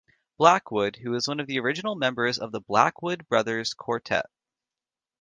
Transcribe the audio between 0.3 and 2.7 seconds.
Blackwood, who was one of original members of the